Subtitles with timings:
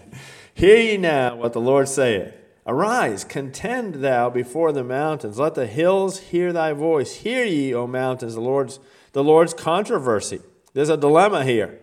[0.54, 2.34] Hear ye now what the Lord saith.
[2.66, 5.38] Arise, contend thou before the mountains.
[5.38, 7.16] Let the hills hear thy voice.
[7.16, 8.78] Hear ye, O mountains, the Lord's,
[9.12, 10.40] the Lord's controversy.
[10.72, 11.80] There's a dilemma here.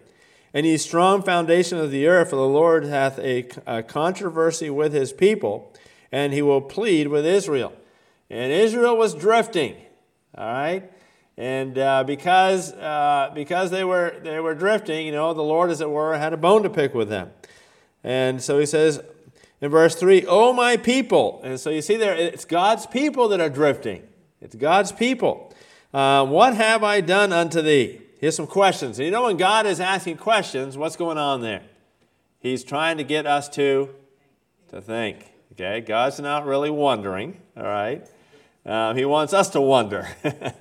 [0.54, 4.94] And ye strong foundation of the earth, for the Lord hath a, a controversy with
[4.94, 5.74] his people,
[6.12, 7.74] and he will plead with Israel.
[8.30, 9.76] And Israel was drifting,
[10.36, 10.92] all right?
[11.38, 15.82] And uh, because, uh, because they, were, they were drifting, you know, the Lord, as
[15.82, 17.32] it were, had a bone to pick with them.
[18.04, 19.02] And so he says
[19.62, 21.42] in verse 3, Oh, my people.
[21.44, 24.04] And so you see there, it's God's people that are drifting.
[24.42, 25.54] It's God's people.
[25.94, 28.02] Uh, what have I done unto thee?
[28.20, 29.00] Here's some questions.
[29.00, 31.64] And you know, when God is asking questions, what's going on there?
[32.40, 33.90] He's trying to get us to,
[34.70, 35.26] to think.
[35.54, 35.82] Okay?
[35.82, 38.08] God's not really wondering, all right?
[38.66, 40.08] Uh, he wants us to wonder.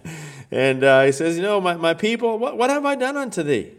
[0.50, 3.42] and uh, he says, You know, my, my people, what, what have I done unto
[3.42, 3.72] thee?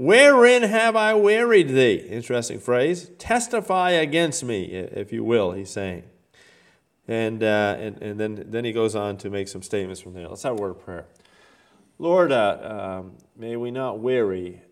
[0.00, 1.96] Wherein have I wearied thee?
[1.96, 3.10] Interesting phrase.
[3.18, 6.04] Testify against me, if you will, he's saying.
[7.06, 10.26] And, uh, and, and then, then he goes on to make some statements from there.
[10.26, 11.04] Let's have a word of prayer.
[11.98, 14.62] Lord, uh, um, may we not weary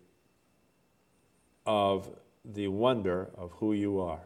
[1.63, 2.09] of
[2.43, 4.21] the wonder of who you are.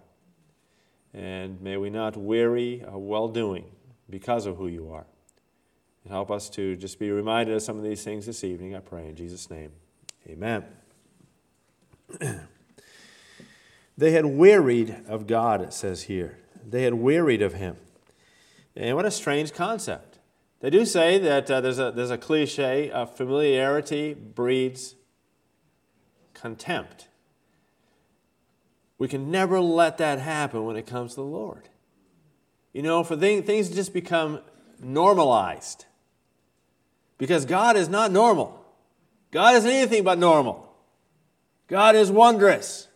[1.13, 3.65] And may we not weary of well doing
[4.09, 5.05] because of who you are.
[6.05, 8.79] And help us to just be reminded of some of these things this evening, I
[8.79, 9.73] pray in Jesus' name.
[10.29, 10.63] Amen.
[13.97, 16.39] they had wearied of God, it says here.
[16.67, 17.77] They had wearied of Him.
[18.75, 20.19] And what a strange concept.
[20.59, 24.95] They do say that uh, there's, a, there's a cliche of familiarity breeds
[26.33, 27.07] contempt.
[28.97, 31.69] We can never let that happen when it comes to the Lord.
[32.71, 34.39] You know, for things, things just become
[34.79, 35.85] normalized.
[37.17, 38.65] Because God is not normal.
[39.31, 40.72] God isn't anything but normal.
[41.73, 42.87] God is wondrous.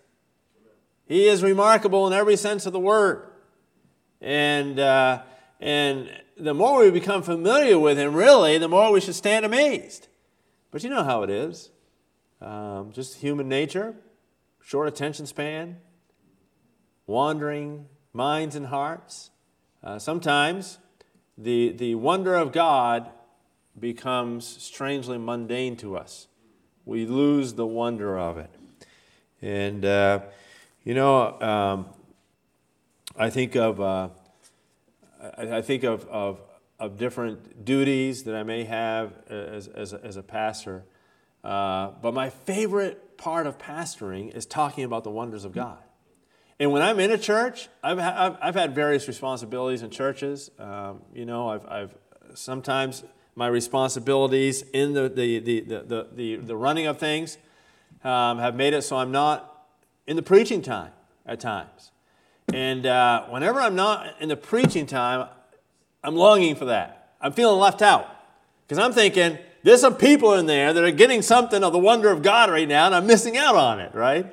[1.08, 3.28] He is remarkable in every sense of the word.
[4.22, 5.24] And, uh,
[5.60, 10.10] and the more we become familiar with Him, really, the more we should stand amazed.
[10.70, 11.72] But you know how it is
[12.40, 13.96] um, just human nature,
[14.64, 15.78] short attention span,
[17.08, 19.32] wandering minds and hearts.
[19.84, 20.78] Uh, sometimes
[21.36, 23.10] the, the wonder of God
[23.80, 26.28] becomes strangely mundane to us.
[26.86, 28.52] We lose the wonder of it.
[29.42, 30.22] And, uh,
[30.84, 31.86] you know, um,
[33.16, 34.10] I think of, uh,
[35.38, 36.40] I, I, think of, of,
[36.80, 40.84] of, different duties that I may have as, as, a, as a pastor.
[41.44, 45.80] Uh, but my favorite part of pastoring is talking about the wonders of God.
[46.60, 50.50] And when I'm in a church, I've, ha- I've, had various responsibilities in churches.
[50.58, 51.96] Um, you know, I've, I've
[52.34, 53.04] sometimes
[53.36, 57.38] my responsibilities in the, the, the, the, the, the running of things
[58.08, 59.66] um, have made it so I'm not
[60.08, 60.92] in the preaching time
[61.26, 61.92] at times.
[62.54, 65.28] And uh, whenever I'm not in the preaching time,
[66.04, 67.16] I'm longing for that.
[67.20, 68.08] I'm feeling left out
[68.66, 72.10] because I'm thinking there's some people in there that are getting something of the wonder
[72.10, 74.26] of God right now, and I'm missing out on it, right?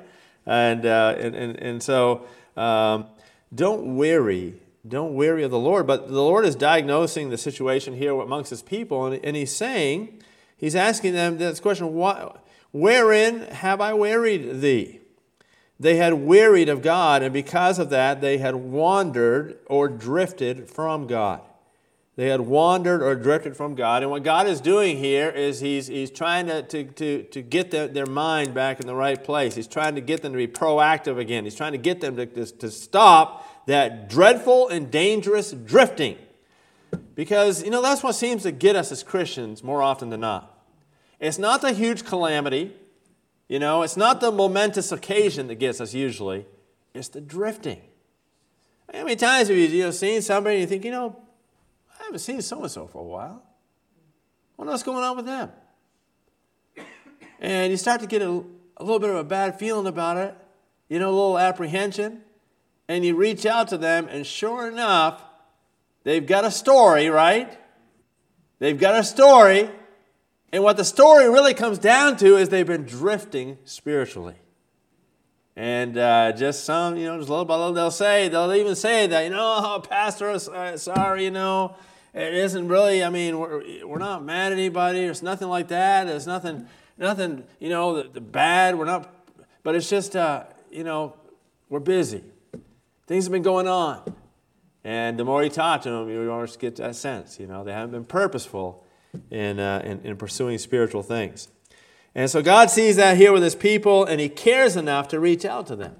[0.45, 2.25] And, uh, and, and, and so
[2.55, 3.07] um,
[3.53, 4.53] don't weary.
[4.87, 5.85] Don't weary of the Lord.
[5.85, 10.21] But the Lord is diagnosing the situation here amongst his people, and, and he's saying,
[10.55, 12.31] he's asking them this question why,
[12.75, 14.99] Wherein have I wearied thee?
[15.79, 21.07] They had wearied of God, and because of that, they had wandered or drifted from
[21.07, 21.39] God.
[22.17, 24.01] They had wandered or drifted from God.
[24.01, 27.71] And what God is doing here is He's, he's trying to, to, to, to get
[27.71, 29.55] the, their mind back in the right place.
[29.55, 31.45] He's trying to get them to be proactive again.
[31.45, 36.17] He's trying to get them to, to, to stop that dreadful and dangerous drifting.
[37.15, 40.54] Because, you know, that's what seems to get us as Christians more often than not.
[41.19, 42.73] It's not the huge calamity,
[43.47, 46.45] you know, it's not the momentous occasion that gets us usually,
[46.93, 47.81] it's the drifting.
[48.93, 51.15] How many times have you, you know, seen somebody and you think, you know,
[51.99, 53.43] I haven't seen so and so for a while.
[54.57, 55.51] Wonder what's going on with them.
[57.39, 58.43] And you start to get a,
[58.77, 60.35] a little bit of a bad feeling about it,
[60.87, 62.21] you know, a little apprehension,
[62.87, 65.21] and you reach out to them, and sure enough,
[66.03, 67.57] they've got a story, right?
[68.59, 69.69] They've got a story
[70.55, 74.35] and what the story really comes down to is they've been drifting spiritually.
[75.57, 79.05] And uh, just some, you know, just little by little, they'll say, they'll even say
[79.05, 80.39] that, you know, oh, Pastor,
[80.77, 81.75] sorry, you know,
[82.13, 85.01] it isn't really, I mean, we're, we're not mad at anybody.
[85.01, 86.07] There's nothing like that.
[86.07, 88.77] There's nothing, nothing, you know, the, the bad.
[88.77, 89.13] We're not,
[89.61, 91.15] but it's just, uh, you know,
[91.67, 92.23] we're busy.
[93.07, 94.03] Things have been going on.
[94.85, 97.73] And the more you talk to them, you almost get that sense, you know, they
[97.73, 98.85] haven't been purposeful
[99.29, 101.47] in, uh, in, in pursuing spiritual things.
[102.13, 105.43] And so God sees that here with his people, and he cares enough to reach
[105.43, 105.95] out to them.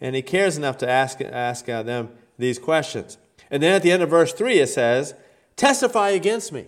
[0.00, 3.18] And he cares enough to ask, ask uh, them these questions.
[3.50, 5.14] And then at the end of verse 3, it says,
[5.56, 6.66] Testify against me.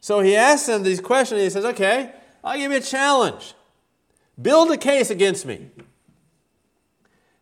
[0.00, 1.40] So he asks them these questions.
[1.40, 2.12] he says, Okay,
[2.42, 3.54] I'll give you a challenge.
[4.40, 5.70] Build a case against me.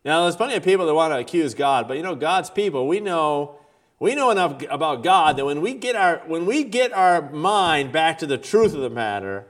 [0.05, 2.87] Now, there's plenty of people that want to accuse God, but you know, God's people,
[2.87, 3.58] we know
[3.99, 7.91] we know enough about God that when we get our when we get our mind
[7.91, 9.45] back to the truth of the matter,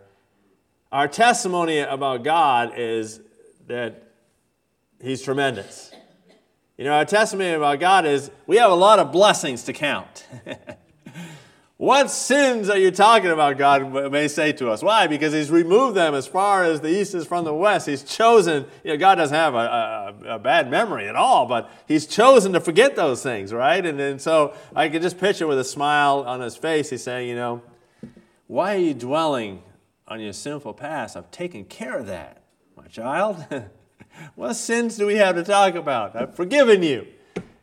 [0.91, 3.21] our testimony about God is
[3.67, 4.11] that
[5.01, 5.91] He's tremendous.
[6.77, 10.25] You know, our testimony about God is we have a lot of blessings to count.
[11.79, 14.83] what sins are you talking about, God may say to us?
[14.83, 15.07] Why?
[15.07, 17.87] Because He's removed them as far as the east is from the west.
[17.87, 19.57] He's chosen, you know, God doesn't have a,
[20.25, 23.85] a, a bad memory at all, but He's chosen to forget those things, right?
[23.85, 27.29] And, and so I can just picture with a smile on His face, He's saying,
[27.29, 27.61] you know,
[28.47, 29.63] why are you dwelling
[30.05, 31.15] on your sinful past?
[31.15, 32.43] I've taken care of that,
[32.75, 33.45] my child.
[34.35, 36.13] what sins do we have to talk about?
[36.13, 37.07] I've forgiven you.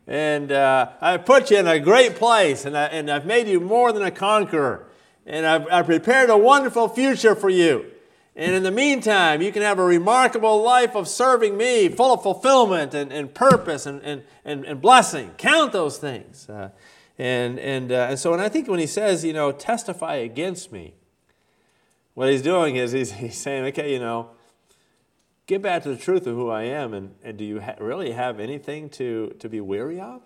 [0.07, 3.59] And uh, I've put you in a great place, and, I, and I've made you
[3.59, 4.87] more than a conqueror.
[5.25, 7.91] And I've, I've prepared a wonderful future for you.
[8.37, 12.23] And in the meantime, you can have a remarkable life of serving me, full of
[12.23, 15.31] fulfillment and, and purpose and, and, and, and blessing.
[15.37, 16.47] Count those things.
[16.47, 16.69] Uh,
[17.17, 20.71] and, and, uh, and so, and I think when he says, you know, testify against
[20.71, 20.93] me,
[22.13, 24.29] what he's doing is he's, he's saying, okay, you know,
[25.47, 28.11] get back to the truth of who I am, and, and do you ha- really
[28.11, 30.21] have anything to, to be weary of?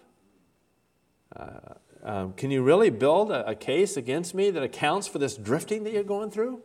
[1.35, 1.59] Uh,
[2.03, 5.83] um, can you really build a, a, case against me that accounts for this drifting
[5.83, 6.61] that you're going through?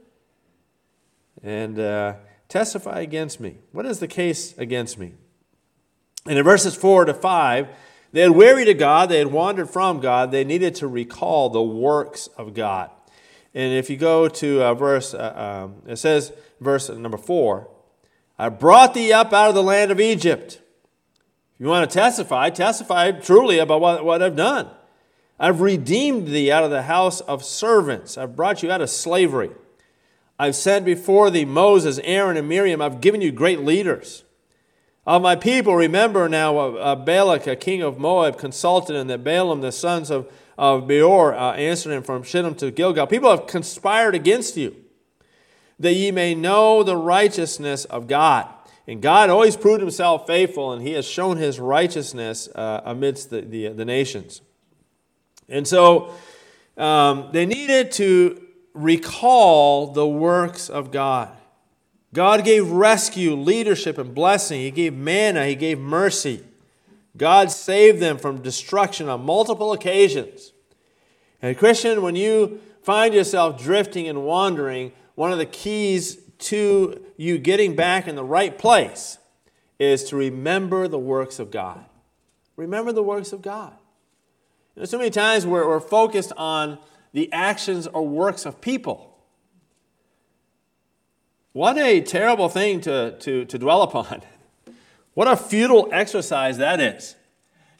[1.42, 2.14] And uh,
[2.48, 3.58] testify against me.
[3.72, 5.12] What is the case against me?
[6.24, 7.68] And in verses 4 to 5,
[8.12, 11.62] they had wearied of God, they had wandered from God, they needed to recall the
[11.62, 12.90] works of God.
[13.54, 17.68] And if you go to uh, verse, uh, um, it says, verse number 4,
[18.38, 20.60] I brought thee up out of the land of Egypt.
[21.54, 24.68] If you want to testify, testify truly about what, what I've done.
[25.40, 28.18] I've redeemed thee out of the house of servants.
[28.18, 29.50] I've brought you out of slavery.
[30.38, 32.82] I've sent before thee Moses, Aaron, and Miriam.
[32.82, 34.24] I've given you great leaders.
[35.06, 39.60] Of my people, remember now uh, Balak, a king of Moab, consulted, and that Balaam,
[39.60, 43.06] the sons of, of Beor, uh, answered him from Shittim to Gilgal.
[43.06, 44.76] People have conspired against you
[45.78, 48.48] that ye may know the righteousness of God.
[48.86, 53.40] And God always proved himself faithful, and he has shown his righteousness uh, amidst the,
[53.40, 54.42] the, the, nations.
[55.48, 56.14] And so
[56.76, 58.40] um, they needed to
[58.74, 61.36] recall the works of God.
[62.14, 64.60] God gave rescue, leadership, and blessing.
[64.60, 66.44] He gave manna, He gave mercy.
[67.16, 70.52] God saved them from destruction on multiple occasions.
[71.42, 77.38] And, Christian, when you find yourself drifting and wandering, one of the keys to you
[77.38, 79.18] getting back in the right place
[79.78, 81.84] is to remember the works of God.
[82.54, 83.72] Remember the works of God.
[84.74, 86.78] You know, so many times we're, we're focused on
[87.12, 89.16] the actions or works of people.
[91.52, 94.22] What a terrible thing to, to, to dwell upon.
[95.14, 97.16] What a futile exercise that is.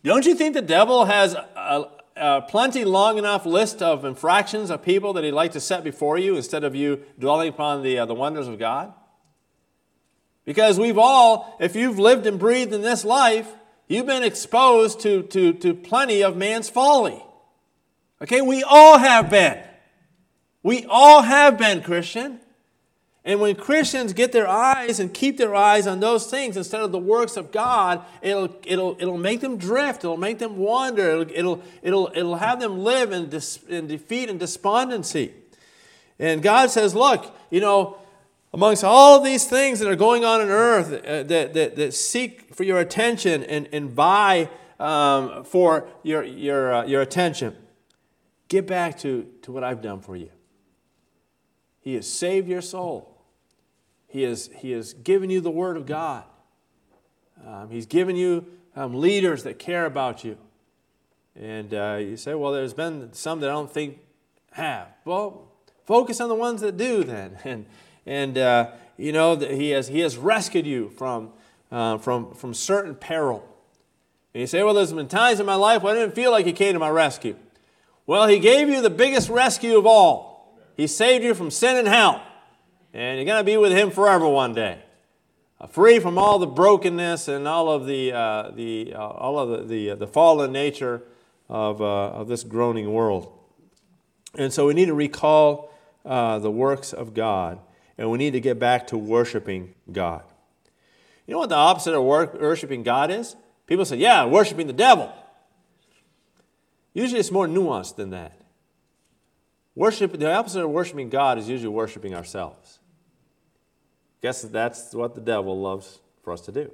[0.03, 1.85] Don't you think the devil has a,
[2.17, 6.19] a plenty long enough list of infractions of people that he'd like to set before
[6.19, 8.93] you instead of you dwelling upon the, uh, the wonders of God?
[10.45, 13.53] Because we've all, if you've lived and breathed in this life,
[13.89, 17.23] you've been exposed to, to, to plenty of man's folly.
[18.23, 19.63] Okay, we all have been.
[20.63, 22.41] We all have been, Christian.
[23.27, 26.93] And when Christians get their eyes and keep their eyes on those things instead of
[26.93, 30.05] the works of God, it'll, it'll, it'll make them drift.
[30.05, 31.11] It'll make them wander.
[31.11, 35.33] It'll, it'll, it'll, it'll have them live in, dis, in defeat and despondency.
[36.21, 37.99] And God says, look, you know,
[38.55, 42.55] amongst all these things that are going on in earth uh, that, that, that seek
[42.55, 47.57] for your attention and, and vie um, for your, your, uh, your attention,
[48.47, 50.31] get back to, to what I've done for you.
[51.81, 53.16] He has saved your soul.
[54.17, 56.25] He has, he has given you the Word of God.
[57.47, 60.39] Um, he's given you um, leaders that care about you.
[61.39, 63.99] And uh, you say, well, there's been some that I don't think
[64.53, 64.89] have.
[65.05, 65.53] Well,
[65.85, 67.37] focus on the ones that do then.
[67.45, 67.67] And,
[68.07, 71.33] and uh, you know, he has, he has rescued you from,
[71.71, 73.47] uh, from, from certain peril.
[74.33, 76.47] And you say, well, there's been times in my life where I didn't feel like
[76.47, 77.37] he came to my rescue.
[78.07, 80.59] Well, he gave you the biggest rescue of all.
[80.75, 82.23] He saved you from sin and hell
[82.97, 84.79] and you're going to be with him forever one day.
[85.61, 89.51] Uh, free from all the brokenness and all of the, uh, the, uh, all of
[89.51, 91.03] the, the, uh, the, fallen nature
[91.51, 93.31] of, uh, of this groaning world.
[94.35, 95.73] And so we need to recall
[96.05, 97.59] the works of God,
[97.99, 100.23] and we need to get back to worshiping God.
[101.27, 103.37] You know what the opposite of worshiping God is?
[103.67, 105.13] People say, yeah, worshiping the devil.
[106.95, 108.41] Usually it's more nuanced than that.
[109.75, 112.79] Worship, the opposite of worshiping God is usually worshiping ourselves.
[114.27, 116.73] Guess that's what the devil loves for us to do.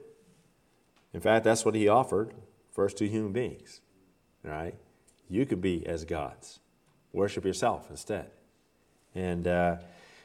[1.13, 2.33] In fact, that's what he offered
[2.71, 3.83] first to human beings.
[4.43, 4.75] Right?
[5.29, 6.61] You could be as gods.
[7.13, 8.31] Worship yourself instead.
[9.15, 9.77] And, uh,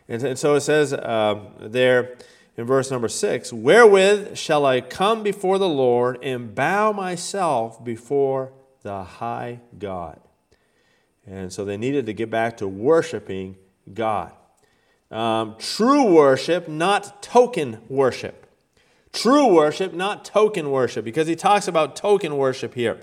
[0.08, 2.16] and, and, so it says um, there
[2.56, 8.54] in verse number six Wherewith shall I come before the Lord and bow myself before
[8.84, 10.22] the high God?
[11.26, 13.58] And so they needed to get back to worshiping
[13.94, 14.32] God.
[15.10, 18.46] Um, true worship, not token worship.
[19.14, 23.00] True worship, not token worship, because he talks about token worship here.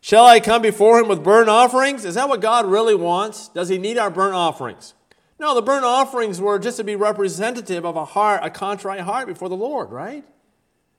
[0.00, 2.04] Shall I come before him with burnt offerings?
[2.04, 3.48] Is that what God really wants?
[3.48, 4.94] Does he need our burnt offerings?
[5.38, 9.26] No, the burnt offerings were just to be representative of a heart, a contrite heart
[9.26, 10.24] before the Lord, right?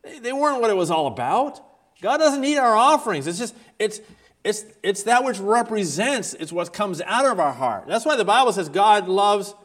[0.04, 1.62] They weren't what it was all about.
[2.02, 3.28] God doesn't need our offerings.
[3.28, 4.02] It's just, it's,
[4.44, 7.86] it's, it's that which represents, it's what comes out of our heart.
[7.88, 9.56] That's why the Bible says God loves,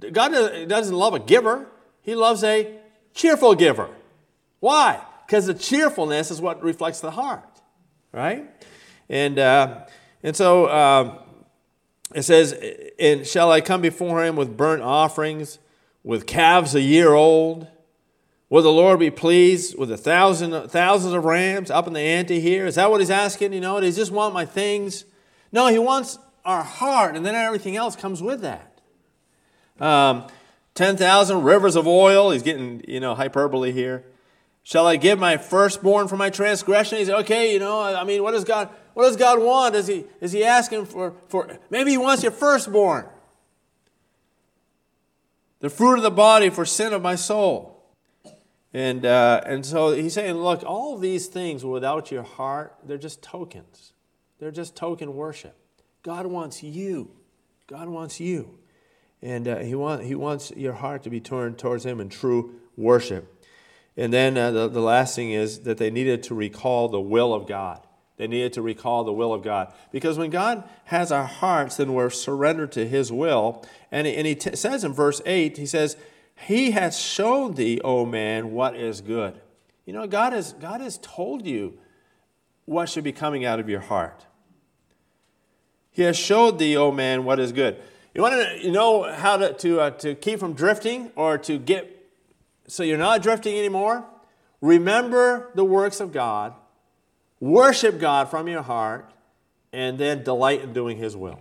[0.00, 0.30] God
[0.68, 1.66] doesn't love a giver,
[2.02, 2.78] He loves a
[3.14, 3.88] cheerful giver.
[4.60, 5.00] Why?
[5.26, 7.60] Because the cheerfulness is what reflects the heart,
[8.12, 8.48] right?
[9.08, 9.86] And, uh,
[10.22, 11.18] and so uh,
[12.14, 12.54] it says,
[12.98, 15.58] And shall I come before him with burnt offerings,
[16.04, 17.66] with calves a year old?
[18.48, 22.38] Will the Lord be pleased with a thousand thousands of rams up in the ante
[22.38, 22.66] here?
[22.66, 23.52] Is that what he's asking?
[23.52, 25.04] You know, does he just want my things?
[25.50, 28.75] No, he wants our heart, and then everything else comes with that.
[29.80, 30.26] Um,
[30.74, 32.30] 10,000 rivers of oil.
[32.30, 34.04] He's getting, you know, hyperbole here.
[34.62, 36.98] Shall I give my firstborn for my transgression?
[36.98, 39.74] He said, okay, you know, I mean, what does God, what does God want?
[39.74, 43.06] Is he, is he asking for, for, maybe he wants your firstborn.
[45.60, 47.80] The fruit of the body for sin of my soul.
[48.74, 53.22] And, uh, and so he's saying, look, all these things without your heart, they're just
[53.22, 53.92] tokens.
[54.38, 55.56] They're just token worship.
[56.02, 57.12] God wants you.
[57.66, 58.58] God wants you.
[59.22, 62.54] And uh, he, want, he wants your heart to be turned towards him in true
[62.76, 63.32] worship.
[63.96, 67.32] And then uh, the, the last thing is that they needed to recall the will
[67.32, 67.80] of God.
[68.16, 69.72] They needed to recall the will of God.
[69.90, 73.64] Because when God has our hearts, then we're surrendered to His will.
[73.90, 75.96] And, and He t- says in verse 8, He says,
[76.34, 79.40] He has shown thee, O man, what is good.
[79.84, 81.78] You know, God has, God has told you
[82.64, 84.26] what should be coming out of your heart.
[85.90, 87.80] He has showed thee, O man, what is good.
[88.16, 92.08] You want to know how to, to, uh, to keep from drifting or to get
[92.66, 94.06] so you're not drifting anymore.
[94.62, 96.54] Remember the works of God,
[97.40, 99.12] worship God from your heart,
[99.70, 101.40] and then delight in doing His will.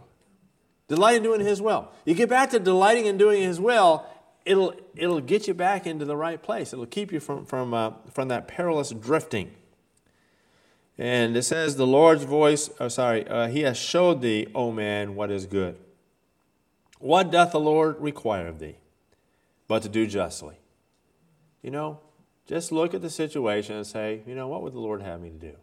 [0.90, 1.88] Delight in doing His will.
[2.04, 4.06] You get back to delighting in doing His will,
[4.44, 6.74] it'll, it'll get you back into the right place.
[6.74, 9.52] It'll keep you from, from, uh, from that perilous drifting.
[10.98, 15.16] And it says, The Lord's voice, oh, sorry, uh, He has showed thee, O man,
[15.16, 15.78] what is good.
[17.06, 18.78] What doth the Lord require of thee?
[19.68, 20.58] But to do justly
[21.66, 22.00] you know,
[22.46, 25.32] just look at the situation and say, you know, what would the Lord have me
[25.32, 25.54] to do?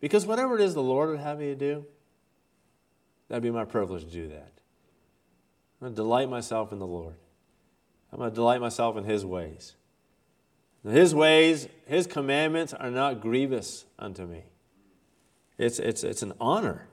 [0.00, 1.84] Because whatever it is the Lord would have me to do,
[3.28, 4.52] that'd be my privilege to do that.
[5.80, 7.16] I'm going to delight myself in the Lord.
[8.12, 9.74] I'm going to delight myself in His ways.
[10.88, 14.44] His ways, His commandments are not grievous unto me.
[15.58, 16.86] It's, it's, it's an honor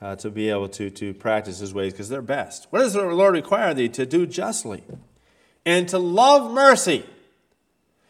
[0.00, 2.66] uh, to be able to, to practice His ways because they're best.
[2.70, 3.88] What does the Lord require thee?
[3.90, 4.82] To do justly
[5.64, 7.04] and to love mercy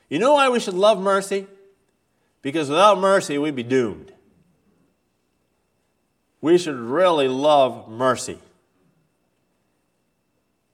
[0.09, 1.47] you know why we should love mercy?
[2.43, 4.13] Because without mercy, we'd be doomed.
[6.41, 8.39] We should really love mercy.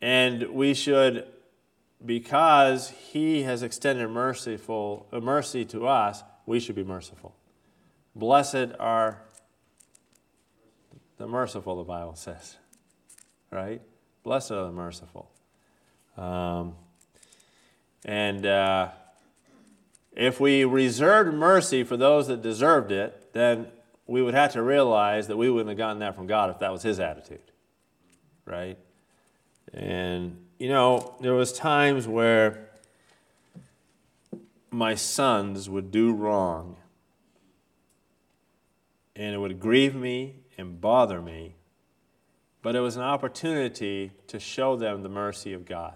[0.03, 1.27] And we should,
[2.05, 7.35] because He has extended merciful, uh, mercy to us, we should be merciful.
[8.15, 9.23] Blessed are
[11.19, 12.57] the merciful, the Bible says.
[13.51, 13.83] Right?
[14.23, 15.31] Blessed are the merciful.
[16.17, 16.75] Um,
[18.05, 18.47] and.
[18.47, 18.89] Uh,
[20.15, 23.69] if we reserved mercy for those that deserved it, then
[24.07, 26.71] we would have to realize that we wouldn't have gotten that from God if that
[26.71, 27.41] was his attitude.
[28.45, 28.79] Right?
[29.73, 32.69] And you know, there was times where
[34.71, 36.77] my sons would do wrong
[39.15, 41.57] and it would grieve me and bother me,
[42.63, 45.95] but it was an opportunity to show them the mercy of God.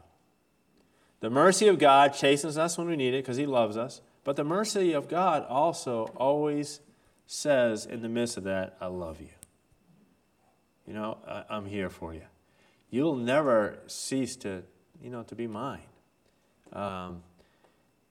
[1.21, 4.01] The mercy of God chastens us when we need it because He loves us.
[4.25, 6.81] But the mercy of God also always
[7.27, 9.29] says in the midst of that, I love you.
[10.87, 12.23] You know, I, am here for you.
[12.91, 14.63] You'll never cease to,
[15.03, 15.81] you know, to be mine.
[16.73, 17.23] Um,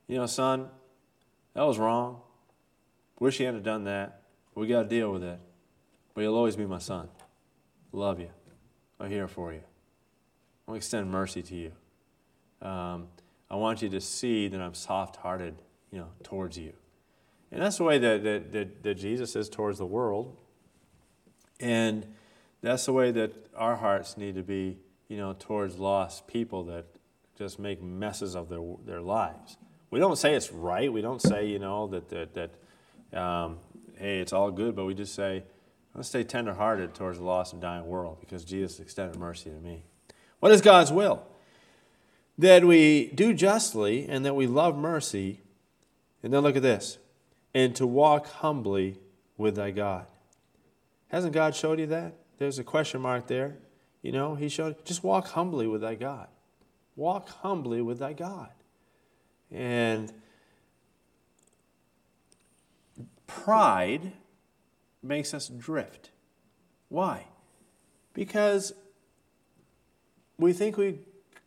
[0.08, 0.70] you know, son,
[1.54, 2.22] that was wrong.
[3.20, 4.22] Wish he hadn't done that.
[4.56, 5.40] We got to deal with it.
[6.14, 7.10] But you'll always be my son.
[7.92, 8.30] Love you.
[9.00, 9.60] I'm here for you.
[9.60, 11.72] I want to extend mercy to you.
[12.68, 13.08] Um,
[13.52, 15.56] I want you to see that I'm soft hearted,
[15.92, 16.74] you know, towards you.
[17.52, 20.36] And that's the way that, that, that, that Jesus is towards the world.
[21.60, 22.08] And
[22.62, 26.86] that's the way that our hearts need to be, you know, towards lost people that
[27.38, 29.58] just make messes of their, their lives.
[29.92, 30.92] We don't say it's right.
[30.92, 33.58] We don't say, you know, that, that, that um,
[33.98, 35.44] hey, it's all good, but we just say,
[35.94, 39.84] let's stay tenderhearted towards the lost and dying world because Jesus extended mercy to me.
[40.40, 41.24] What is God's will?
[42.38, 45.42] That we do justly and that we love mercy.
[46.22, 46.98] And then look at this
[47.54, 48.98] and to walk humbly
[49.38, 50.06] with thy God.
[51.08, 52.14] Hasn't God showed you that?
[52.38, 53.58] There's a question mark there.
[54.02, 56.28] You know, He showed, just walk humbly with thy God.
[56.96, 58.50] Walk humbly with thy God.
[59.52, 60.12] And
[63.28, 64.14] pride
[65.02, 66.12] makes us drift.
[66.90, 67.28] Why?
[68.14, 68.74] Because
[70.38, 71.00] we think we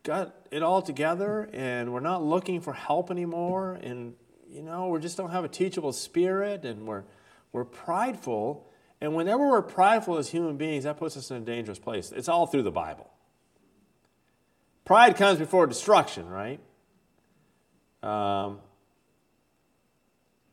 [0.03, 4.13] got it all together and we're not looking for help anymore and
[4.49, 7.03] you know we just don't have a teachable spirit and we're
[7.51, 8.67] we're prideful.
[9.01, 12.11] And whenever we're prideful as human beings that puts us in a dangerous place.
[12.11, 13.09] It's all through the bible.
[14.85, 16.59] Pride comes before destruction right?
[18.01, 18.59] Um,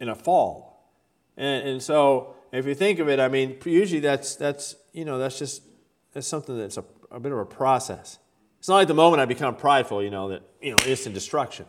[0.01, 0.76] in a fall
[1.37, 5.19] and, and so if you think of it i mean usually that's that's you know
[5.19, 5.63] that's just
[6.13, 8.19] that's something that's a, a bit of a process
[8.67, 11.67] it's not like the moment I become prideful, you know, that, you know, instant destruction.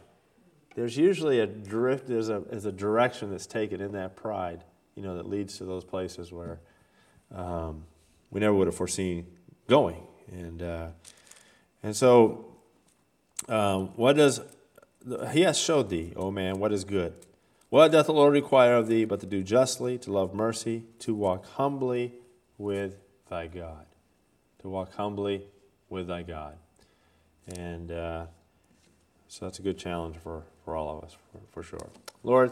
[0.73, 4.63] There's usually a drift, there's a, there's a direction that's taken in that pride,
[4.95, 6.59] you know, that leads to those places where
[7.35, 7.83] um,
[8.31, 9.27] we never would have foreseen
[9.67, 10.01] going.
[10.31, 10.87] And, uh,
[11.83, 12.45] and so,
[13.47, 14.41] um, what does,
[15.33, 17.13] he has showed thee, O man, what is good.
[17.69, 21.13] What doth the Lord require of thee but to do justly, to love mercy, to
[21.13, 22.13] walk humbly
[22.57, 22.95] with
[23.29, 23.85] thy God?
[24.61, 25.43] To walk humbly
[25.89, 26.55] with thy God.
[27.47, 28.25] And uh,
[29.27, 31.89] so that's a good challenge for, for all of us, for, for sure.
[32.23, 32.51] Lord,